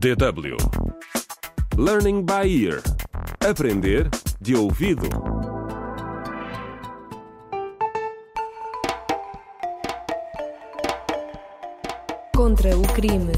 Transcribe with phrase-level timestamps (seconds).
[0.00, 0.56] DW
[1.76, 2.80] Learning by Ear
[3.46, 4.08] Aprender
[4.40, 5.06] de ouvido.
[12.34, 13.32] Contra o crime.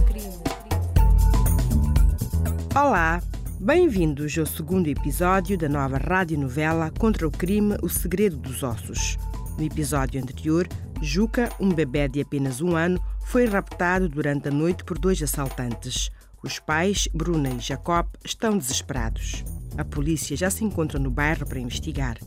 [2.77, 3.21] Olá,
[3.59, 9.19] bem-vindos ao segundo episódio da nova radionovela Contra o Crime O Segredo dos Ossos.
[9.59, 10.69] No episódio anterior,
[11.03, 16.09] Juca, um bebê de apenas um ano, foi raptado durante a noite por dois assaltantes.
[16.45, 19.45] Os pais, Bruna e Jacob, estão desesperados.
[19.79, 22.19] A polícia já se encontra no bairro para investigar.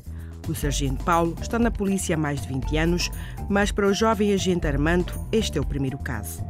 [0.48, 3.10] O sargento Paulo está na polícia há mais de 20 anos,
[3.50, 6.42] mas para o jovem agente Armando, este é o primeiro caso.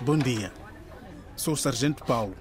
[0.00, 0.52] Bom dia.
[1.36, 2.36] Sou o Sargento Paulo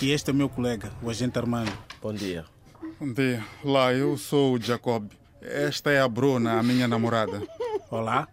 [0.00, 1.76] e este é o meu colega, o agente Armando.
[2.00, 2.44] Bom dia.
[3.00, 3.44] Bom dia.
[3.64, 5.10] Lá, eu sou o Jacob.
[5.42, 7.42] Esta é a Bruna, a minha namorada.
[7.90, 8.28] Olá.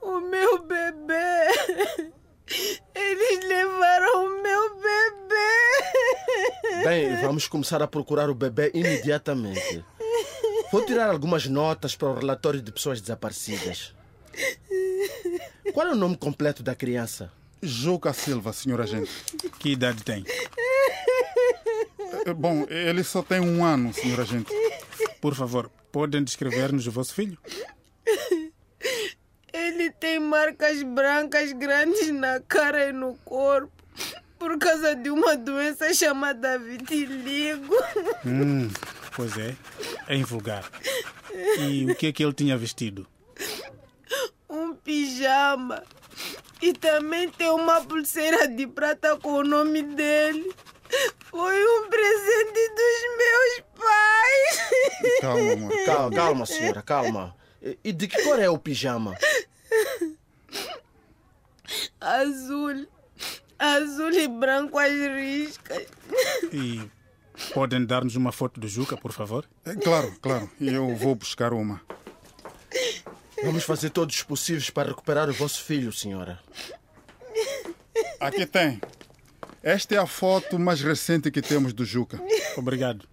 [0.00, 1.46] O meu bebê!
[2.94, 6.84] Eles levaram o meu bebê!
[6.84, 9.84] Bem, vamos começar a procurar o bebê imediatamente.
[10.72, 13.94] Vou tirar algumas notas para o relatório de pessoas desaparecidas.
[15.72, 17.30] Qual é o nome completo da criança?
[17.62, 19.10] Juca Silva, senhor agente.
[19.58, 20.24] Que idade tem?
[22.26, 24.50] Eh, Bom, ele só tem um ano, senhor agente.
[25.20, 27.38] Por favor, podem descrever-nos o vosso filho?
[29.52, 33.70] Ele tem marcas brancas grandes na cara e no corpo
[34.38, 37.74] por causa de uma doença chamada vitiligo.
[38.24, 38.70] Hum,
[39.14, 39.54] pois é.
[40.08, 40.64] É invulgar.
[41.60, 43.06] E o que é que ele tinha vestido?
[45.20, 45.82] Pijama.
[46.62, 50.50] E também tem uma pulseira de prata com o nome dele.
[51.30, 55.20] Foi um presente dos meus pais.
[55.20, 55.72] Calma, amor.
[55.86, 57.36] Calma, calma, senhora, calma.
[57.84, 59.14] E- de que cor é o pijama?
[62.00, 62.86] Azul.
[63.58, 65.86] Azul e branco as riscas.
[66.52, 66.90] E
[67.54, 69.44] podem dar-nos uma foto do Juca, por favor?
[69.66, 70.50] Eh, Claro, claro.
[70.60, 71.80] Eu vou buscar uma.
[73.42, 76.38] Vamos fazer todos os possíveis para recuperar o vosso filho, senhora.
[78.18, 78.80] Aqui tem.
[79.62, 82.20] Esta é a foto mais recente que temos do Juca.
[82.56, 83.09] Obrigado.